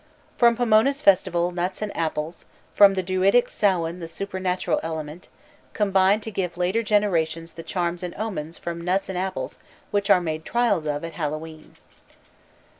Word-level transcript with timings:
From 0.35 0.55
Pomona's 0.57 0.99
festival 0.99 1.51
nuts 1.51 1.79
and 1.79 1.95
apples, 1.95 2.45
from 2.73 2.95
the 2.95 3.03
Druidic 3.03 3.47
Samhain 3.49 3.99
the 3.99 4.07
supernatural 4.07 4.79
element, 4.81 5.27
combined 5.73 6.23
to 6.23 6.31
give 6.31 6.57
later 6.57 6.81
generations 6.81 7.51
the 7.53 7.61
charms 7.61 8.01
and 8.01 8.15
omens 8.15 8.57
from 8.57 8.81
nuts 8.81 9.09
and 9.09 9.17
apples 9.19 9.59
which 9.91 10.09
are 10.09 10.19
made 10.19 10.43
trial 10.43 10.77
of 10.89 11.03
at 11.05 11.13
Hallowe'en. 11.13 11.75